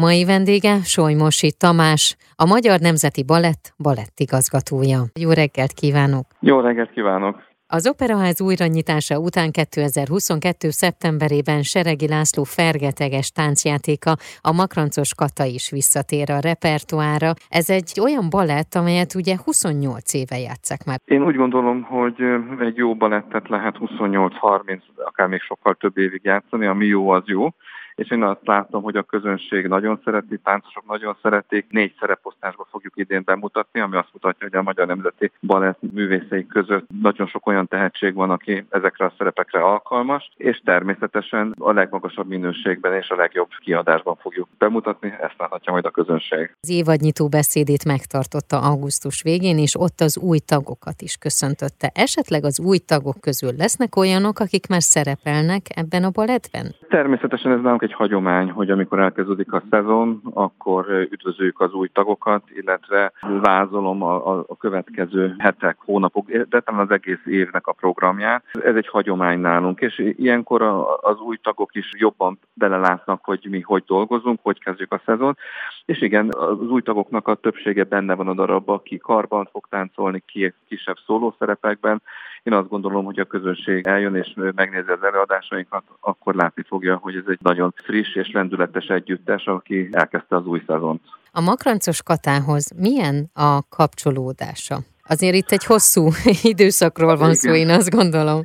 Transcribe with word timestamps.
Mai 0.00 0.24
vendége 0.24 0.74
Solymosi 0.82 1.50
Tamás, 1.52 2.16
a 2.36 2.46
Magyar 2.46 2.78
Nemzeti 2.80 3.24
Balett 3.24 3.64
balettigazgatója. 3.78 5.00
Jó 5.20 5.30
reggelt 5.30 5.72
kívánok! 5.72 6.26
Jó 6.40 6.60
reggelt 6.60 6.90
kívánok! 6.90 7.34
Az 7.66 7.88
Operaház 7.88 8.40
újranyitása 8.40 9.18
után 9.18 9.50
2022. 9.50 10.68
szeptemberében 10.70 11.62
Seregi 11.62 12.08
László 12.08 12.42
fergeteges 12.44 13.28
táncjátéka, 13.30 14.12
a 14.40 14.52
Makrancos 14.52 15.14
Kata 15.14 15.44
is 15.44 15.70
visszatér 15.70 16.30
a 16.30 16.40
repertoára. 16.48 17.30
Ez 17.48 17.70
egy 17.70 17.90
olyan 18.06 18.26
balett, 18.30 18.72
amelyet 18.74 19.14
ugye 19.14 19.34
28 19.44 20.14
éve 20.14 20.38
játszak 20.38 20.80
már. 20.88 20.98
Én 21.04 21.22
úgy 21.28 21.36
gondolom, 21.36 21.82
hogy 21.82 22.18
egy 22.60 22.76
jó 22.76 22.94
balettet 22.94 23.48
lehet 23.48 23.76
28-30, 23.80 24.80
akár 25.04 25.26
még 25.28 25.40
sokkal 25.40 25.74
több 25.74 25.98
évig 25.98 26.20
játszani, 26.24 26.66
ami 26.66 26.86
jó, 26.86 27.08
az 27.08 27.22
jó 27.26 27.48
és 27.96 28.10
én 28.10 28.22
azt 28.22 28.40
látom, 28.44 28.82
hogy 28.82 28.96
a 28.96 29.02
közönség 29.02 29.66
nagyon 29.66 30.00
szereti, 30.04 30.38
táncosok 30.38 30.86
nagyon 30.86 31.16
szeretik. 31.22 31.66
Négy 31.70 31.94
szereposztásba 32.00 32.66
fogjuk 32.70 32.92
idén 32.96 33.22
bemutatni, 33.24 33.80
ami 33.80 33.96
azt 33.96 34.12
mutatja, 34.12 34.48
hogy 34.48 34.58
a 34.58 34.62
Magyar 34.62 34.86
Nemzeti 34.86 35.30
Balett 35.40 35.78
művészei 35.92 36.46
között 36.46 36.86
nagyon 37.02 37.26
sok 37.26 37.46
olyan 37.46 37.66
tehetség 37.68 38.14
van, 38.14 38.30
aki 38.30 38.64
ezekre 38.68 39.04
a 39.04 39.12
szerepekre 39.18 39.60
alkalmas, 39.60 40.30
és 40.36 40.60
természetesen 40.64 41.54
a 41.58 41.72
legmagasabb 41.72 42.28
minőségben 42.28 42.94
és 42.94 43.08
a 43.08 43.16
legjobb 43.16 43.48
kiadásban 43.58 44.16
fogjuk 44.16 44.48
bemutatni, 44.58 45.14
ezt 45.20 45.34
láthatja 45.38 45.72
majd 45.72 45.84
a 45.84 45.90
közönség. 45.90 46.56
Az 46.60 46.70
évadnyitó 46.70 47.28
beszédét 47.28 47.84
megtartotta 47.84 48.58
augusztus 48.60 49.22
végén, 49.22 49.58
és 49.58 49.80
ott 49.80 50.00
az 50.00 50.18
új 50.18 50.38
tagokat 50.38 51.02
is 51.02 51.16
köszöntötte. 51.16 51.90
Esetleg 51.94 52.44
az 52.44 52.60
új 52.60 52.78
tagok 52.78 53.20
közül 53.20 53.52
lesznek 53.56 53.96
olyanok, 53.96 54.38
akik 54.38 54.68
már 54.68 54.82
szerepelnek 54.82 55.62
ebben 55.76 56.04
a 56.04 56.10
balettben? 56.10 56.74
Természetesen 56.88 57.52
ez 57.52 57.60
nálunk 57.60 57.82
egy 57.86 57.92
hagyomány, 57.92 58.50
hogy 58.50 58.70
amikor 58.70 58.98
elkezdődik 58.98 59.52
a 59.52 59.62
szezon, 59.70 60.20
akkor 60.34 60.86
üdvözöljük 61.10 61.60
az 61.60 61.72
új 61.72 61.88
tagokat, 61.88 62.42
illetve 62.54 63.12
vázolom 63.40 64.02
a, 64.02 64.14
a, 64.32 64.44
a 64.48 64.56
következő 64.56 65.34
hetek, 65.38 65.76
hónapok, 65.84 66.30
de 66.30 66.60
talán 66.60 66.80
az 66.80 66.90
egész 66.90 67.26
évnek 67.26 67.66
a 67.66 67.72
programját. 67.72 68.44
Ez 68.52 68.74
egy 68.74 68.88
hagyomány 68.88 69.38
nálunk, 69.38 69.80
és 69.80 70.14
ilyenkor 70.16 70.62
a, 70.62 70.96
az 70.96 71.20
új 71.20 71.36
tagok 71.36 71.74
is 71.74 71.90
jobban 71.98 72.38
belelátnak, 72.54 73.24
hogy 73.24 73.46
mi 73.50 73.60
hogy 73.60 73.84
dolgozunk, 73.86 74.38
hogy 74.42 74.58
kezdjük 74.60 74.92
a 74.92 75.02
szezon. 75.04 75.36
És 75.84 76.00
igen, 76.00 76.28
az 76.32 76.70
új 76.70 76.82
tagoknak 76.82 77.28
a 77.28 77.34
többsége 77.34 77.84
benne 77.84 78.14
van 78.14 78.28
a 78.28 78.34
darabban, 78.34 78.82
ki 78.82 78.96
karban 78.98 79.48
fog 79.52 79.66
táncolni, 79.70 80.22
ki 80.26 80.54
kisebb 80.68 80.96
szólószerepekben, 81.06 82.02
én 82.46 82.52
azt 82.52 82.68
gondolom, 82.68 83.04
hogy 83.04 83.18
a 83.18 83.24
közönség 83.24 83.86
eljön 83.86 84.14
és 84.14 84.34
megnézi 84.54 84.90
az 84.90 85.02
előadásainkat, 85.02 85.82
akkor 86.00 86.34
látni 86.34 86.62
fogja, 86.66 86.96
hogy 86.96 87.16
ez 87.16 87.24
egy 87.26 87.38
nagyon 87.42 87.74
friss 87.84 88.14
és 88.14 88.30
lendületes 88.32 88.86
együttes, 88.86 89.44
aki 89.44 89.88
elkezdte 89.92 90.36
az 90.36 90.46
új 90.46 90.62
szezont. 90.66 91.00
A 91.32 91.40
makrancos 91.40 92.02
katához 92.02 92.72
milyen 92.76 93.30
a 93.34 93.68
kapcsolódása? 93.68 94.78
Azért 95.08 95.34
itt 95.34 95.50
egy 95.50 95.64
hosszú 95.64 96.08
időszakról 96.52 97.16
van 97.16 97.30
Igen. 97.30 97.34
szó, 97.34 97.54
én 97.54 97.68
azt 97.68 97.90
gondolom. 97.90 98.40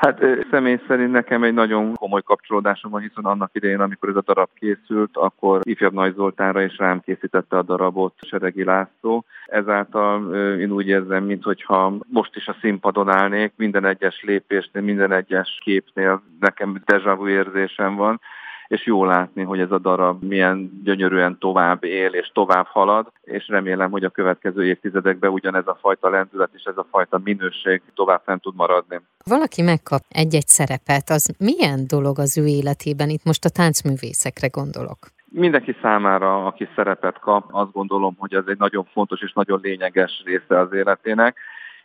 Hát 0.00 0.20
személy 0.50 0.80
szerint 0.86 1.12
nekem 1.12 1.42
egy 1.42 1.54
nagyon 1.54 1.94
komoly 1.94 2.22
kapcsolódásom 2.22 2.90
van, 2.90 3.00
hiszen 3.00 3.24
annak 3.24 3.50
idején, 3.52 3.80
amikor 3.80 4.08
ez 4.08 4.16
a 4.16 4.22
darab 4.26 4.48
készült, 4.54 5.10
akkor 5.12 5.60
ifjabb 5.62 5.92
Nagy 5.92 6.14
Zoltánra 6.14 6.62
is 6.62 6.78
rám 6.78 7.00
készítette 7.00 7.56
a 7.56 7.62
darabot 7.62 8.14
Seregi 8.20 8.64
László. 8.64 9.24
Ezáltal 9.46 10.34
én 10.58 10.70
úgy 10.70 10.86
érzem, 10.86 11.24
mintha 11.24 11.94
most 12.06 12.36
is 12.36 12.46
a 12.46 12.56
színpadon 12.60 13.08
állnék, 13.08 13.52
minden 13.56 13.84
egyes 13.84 14.22
lépésnél, 14.22 14.82
minden 14.82 15.12
egyes 15.12 15.58
képnél 15.64 16.22
nekem 16.40 16.82
vu 17.16 17.28
érzésem 17.28 17.96
van, 17.96 18.20
és 18.70 18.86
jó 18.86 19.04
látni, 19.04 19.42
hogy 19.42 19.60
ez 19.60 19.70
a 19.70 19.78
darab 19.78 20.22
milyen 20.22 20.80
gyönyörűen 20.84 21.38
tovább 21.38 21.84
él 21.84 22.12
és 22.12 22.30
tovább 22.34 22.66
halad, 22.66 23.12
és 23.22 23.48
remélem, 23.48 23.90
hogy 23.90 24.04
a 24.04 24.10
következő 24.10 24.64
évtizedekben 24.64 25.30
ugyanez 25.30 25.66
a 25.66 25.78
fajta 25.80 26.08
lendület 26.08 26.50
és 26.54 26.62
ez 26.62 26.76
a 26.76 26.86
fajta 26.90 27.20
minőség 27.24 27.82
tovább 27.94 28.22
fent 28.24 28.42
tud 28.42 28.54
maradni. 28.54 29.00
Valaki 29.24 29.62
megkap 29.62 30.00
egy-egy 30.08 30.46
szerepet, 30.46 31.10
az 31.10 31.34
milyen 31.38 31.86
dolog 31.86 32.18
az 32.18 32.38
ő 32.38 32.46
életében? 32.46 33.08
Itt 33.08 33.24
most 33.24 33.44
a 33.44 33.48
táncművészekre 33.48 34.48
gondolok. 34.48 34.98
Mindenki 35.32 35.76
számára, 35.82 36.46
aki 36.46 36.68
szerepet 36.74 37.18
kap, 37.18 37.44
azt 37.50 37.72
gondolom, 37.72 38.14
hogy 38.18 38.34
ez 38.34 38.44
egy 38.46 38.58
nagyon 38.58 38.84
fontos 38.84 39.20
és 39.22 39.32
nagyon 39.32 39.60
lényeges 39.62 40.22
része 40.24 40.58
az 40.58 40.72
életének 40.72 41.36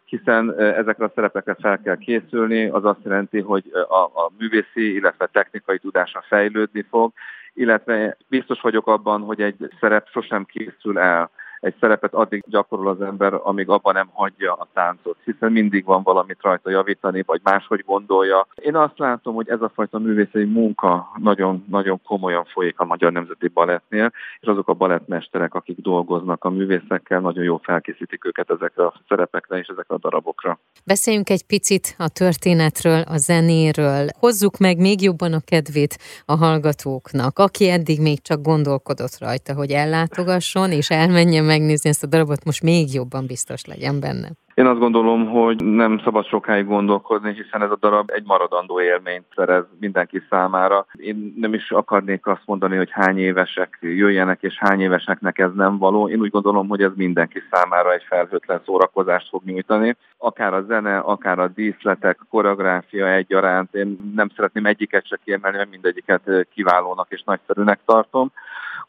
hiszen 0.06 0.60
ezekre 0.60 1.06
a 1.06 1.12
szerepekre 1.16 1.56
fel 1.60 1.82
kell 1.82 1.98
készülni, 1.98 2.66
az 2.68 2.86
azt 2.86 3.04
jelenti, 3.04 3.40
hogy 3.42 3.64
a, 3.74 3.96
a 3.96 4.32
művészi, 4.38 4.96
illetve 4.96 5.30
technikai 5.32 5.78
tudása 5.80 6.24
fejlődni 6.28 6.86
fog, 6.90 7.12
illetve 7.54 8.18
biztos 8.28 8.62
vagyok 8.62 8.88
abban, 8.88 9.22
hogy 9.22 9.42
egy 9.42 9.70
szerep 9.80 10.08
sosem 10.10 10.46
készül 10.46 11.00
el 11.00 11.30
egy 11.60 11.76
szerepet 11.80 12.14
addig 12.14 12.44
gyakorol 12.48 12.88
az 12.88 13.02
ember, 13.02 13.40
amíg 13.44 13.70
abban 13.70 13.94
nem 13.94 14.10
hagyja 14.14 14.54
a 14.54 14.68
táncot, 14.74 15.18
hiszen 15.24 15.52
mindig 15.52 15.86
van 15.86 16.04
valamit 16.04 16.42
rajta 16.42 16.70
javítani, 16.70 17.24
vagy 17.26 17.42
máshogy 17.44 17.84
gondolja. 17.86 18.48
Én 18.56 18.76
azt 18.76 18.98
látom, 18.98 19.36
hogy 19.36 19.50
ez 19.50 19.62
a 19.62 19.72
fajta 19.74 20.00
művészeti 20.00 20.44
munka 20.44 21.12
nagyon-nagyon 21.18 22.02
komolyan 22.04 22.46
folyik 22.46 22.80
a 22.80 22.86
Magyar 22.86 23.12
Nemzeti 23.12 23.48
Balettnél, 23.48 24.12
és 24.40 24.48
azok 24.48 24.68
a 24.68 24.74
balettmesterek, 24.74 25.54
akik 25.54 25.78
dolgoznak 25.82 26.44
a 26.44 26.50
művészekkel, 26.50 27.20
nagyon 27.20 27.44
jól 27.44 27.60
felkészítik 27.64 28.26
őket 28.26 28.50
ezekre 28.50 28.86
a 28.86 28.94
szerepekre 29.08 29.58
és 29.58 29.68
ezekre 29.68 29.96
a 29.96 30.00
darabokra. 30.00 30.60
Beszéljünk 30.86 31.30
egy 31.30 31.46
picit 31.46 31.96
a 31.98 32.10
történetről, 32.10 33.02
a 33.02 33.18
zenéről. 33.18 34.08
Hozzuk 34.20 34.58
meg 34.58 34.78
még 34.78 35.02
jobban 35.02 35.34
a 35.34 35.40
kedvét 35.46 35.98
a 36.26 36.36
hallgatóknak, 36.36 37.40
aki 37.40 37.70
eddig 37.70 38.02
még 38.02 38.22
csak 38.22 38.42
gondolkodott 38.42 39.20
rajta, 39.20 39.54
hogy 39.54 39.72
ellátogasson 39.72 40.72
és 40.72 40.90
elmenjen 40.90 41.45
megnézni 41.46 41.90
ezt 41.90 42.04
a 42.04 42.08
darabot, 42.08 42.46
most 42.46 42.64
még 42.64 42.94
jobban 42.94 43.26
biztos 43.26 43.66
legyen 43.66 44.00
benne. 44.00 44.30
Én 44.56 44.66
azt 44.66 44.80
gondolom, 44.80 45.30
hogy 45.30 45.64
nem 45.66 46.02
szabad 46.04 46.26
sokáig 46.26 46.66
gondolkodni, 46.66 47.34
hiszen 47.34 47.62
ez 47.62 47.72
a 47.72 47.78
darab 47.80 48.12
egy 48.14 48.24
maradandó 48.26 48.82
élményt 48.82 49.26
szerez 49.36 49.64
mindenki 49.80 50.22
számára. 50.30 50.86
Én 50.94 51.34
nem 51.38 51.54
is 51.54 51.72
akarnék 51.72 52.28
azt 52.28 52.42
mondani, 52.46 52.76
hogy 52.76 52.90
hány 52.92 53.18
évesek 53.18 53.78
jöjjenek, 53.82 54.42
és 54.42 54.58
hány 54.58 54.82
éveseknek 54.82 55.40
ez 55.40 55.50
nem 55.56 55.78
való. 55.78 56.10
Én 56.10 56.20
úgy 56.20 56.30
gondolom, 56.30 56.68
hogy 56.68 56.82
ez 56.82 56.92
mindenki 56.96 57.42
számára 57.52 57.94
egy 57.94 58.04
felhőtlen 58.08 58.62
szórakozást 58.66 59.30
fog 59.30 59.42
nyújtani. 59.46 59.96
Akár 60.18 60.54
a 60.54 60.64
zene, 60.68 60.98
akár 60.98 61.40
a 61.40 61.48
díszletek, 61.48 62.20
koreográfia 62.30 63.14
egyaránt. 63.14 63.74
Én 63.74 64.12
nem 64.16 64.30
szeretném 64.36 64.66
egyiket 64.66 65.08
se 65.08 65.20
kiemelni, 65.24 65.58
mert 65.58 65.70
mindegyiket 65.70 66.48
kiválónak 66.54 67.08
és 67.10 67.24
nagyszerűnek 67.26 67.80
tartom 67.86 68.32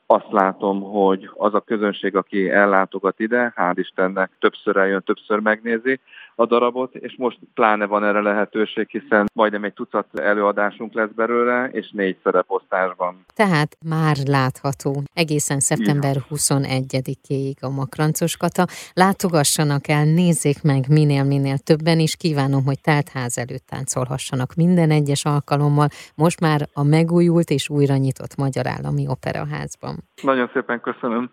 azt 0.07 0.31
látom, 0.31 0.83
hogy 0.83 1.31
az 1.35 1.55
a 1.55 1.61
közönség, 1.61 2.17
aki 2.17 2.51
ellátogat 2.51 3.21
ide, 3.21 3.53
hál' 3.57 3.75
Istennek 3.75 4.31
többször 4.39 4.77
eljön, 4.77 5.03
többször 5.03 5.39
megnézi 5.39 6.01
a 6.35 6.47
darabot, 6.47 6.95
és 6.95 7.15
most 7.19 7.39
pláne 7.55 7.87
van 7.87 8.05
erre 8.05 8.21
lehetőség, 8.21 8.89
hiszen 8.89 9.31
majdnem 9.33 9.65
egy 9.65 9.73
tucat 9.73 10.19
előadásunk 10.19 10.95
lesz 10.95 11.11
belőle, 11.17 11.69
és 11.73 11.91
négy 11.93 12.17
szereposztásban. 12.23 13.25
Tehát 13.35 13.77
már 13.85 14.17
látható 14.27 15.03
egészen 15.15 15.61
szeptember 15.61 16.17
21-ig 16.31 17.61
a 17.61 17.69
Makrancos 17.69 18.37
Kata. 18.37 18.67
Látogassanak 18.93 19.89
el, 19.89 20.05
nézzék 20.05 20.63
meg 20.63 20.85
minél-minél 20.89 21.59
többen 21.59 21.99
is. 21.99 22.17
Kívánom, 22.17 22.65
hogy 22.65 22.81
telt 22.81 23.09
ház 23.09 23.39
előtt 23.39 23.67
táncolhassanak 23.67 24.55
minden 24.55 24.91
egyes 24.91 25.25
alkalommal, 25.25 25.89
most 26.15 26.41
már 26.41 26.69
a 26.73 26.83
megújult 26.83 27.51
és 27.51 27.69
újra 27.69 27.97
nyitott 27.97 28.37
Magyar 28.37 28.67
Állami 28.67 29.07
Operaházban. 29.09 29.96
Nagyon 30.23 30.51
szépen 30.53 30.81
köszönöm. 30.81 31.31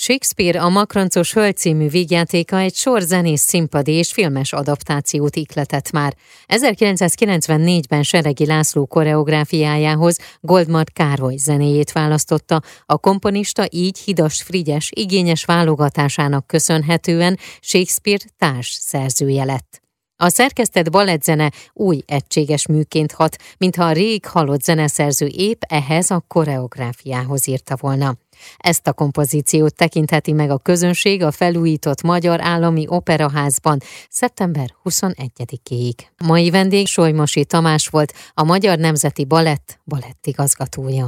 Shakespeare 0.00 0.62
a 0.62 0.68
Makrancos 0.68 1.32
Hölgy 1.32 1.56
című 1.56 1.88
vígjátéka 1.88 2.58
egy 2.58 2.74
sor 2.74 3.00
zenész 3.00 3.40
színpadi 3.40 3.92
és 3.92 4.12
filmes 4.12 4.52
adaptációt 4.52 5.36
ikletett 5.36 5.90
már. 5.90 6.14
1994-ben 6.46 8.02
Seregi 8.02 8.46
László 8.46 8.86
koreográfiájához 8.86 10.18
Goldmart 10.40 10.92
Károly 10.92 11.36
zenéjét 11.36 11.92
választotta, 11.92 12.60
a 12.86 12.98
komponista 12.98 13.64
így 13.70 13.98
Hidas 13.98 14.42
Frigyes 14.42 14.90
igényes 14.94 15.44
válogatásának 15.44 16.46
köszönhetően 16.46 17.38
Shakespeare 17.60 18.24
társ 18.38 18.68
szerzője 18.68 19.44
lett. 19.44 19.87
A 20.20 20.28
szerkesztett 20.28 20.90
balettzene 20.90 21.52
új 21.72 22.02
egységes 22.06 22.66
műként 22.66 23.12
hat, 23.12 23.36
mintha 23.58 23.84
a 23.84 23.92
rég 23.92 24.26
halott 24.26 24.62
zeneszerző 24.62 25.26
épp 25.26 25.62
ehhez 25.68 26.10
a 26.10 26.24
koreográfiához 26.28 27.48
írta 27.48 27.76
volna. 27.80 28.16
Ezt 28.56 28.86
a 28.86 28.92
kompozíciót 28.92 29.74
tekintheti 29.74 30.32
meg 30.32 30.50
a 30.50 30.58
közönség 30.58 31.22
a 31.22 31.30
felújított 31.30 32.02
Magyar 32.02 32.40
Állami 32.40 32.84
Operaházban 32.88 33.78
szeptember 34.08 34.74
21-ig. 34.84 35.94
Mai 36.24 36.50
vendég 36.50 36.86
Solymosi 36.86 37.44
Tamás 37.44 37.88
volt, 37.88 38.12
a 38.34 38.44
Magyar 38.44 38.78
Nemzeti 38.78 39.24
Balett 39.24 39.80
balettigazgatója. 39.84 41.06